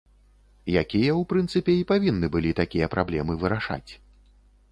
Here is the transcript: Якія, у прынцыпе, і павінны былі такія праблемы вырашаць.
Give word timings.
Якія, 0.81 1.11
у 1.19 1.23
прынцыпе, 1.33 1.75
і 1.81 1.85
павінны 1.91 2.31
былі 2.37 2.55
такія 2.61 2.87
праблемы 2.97 3.35
вырашаць. 3.43 3.91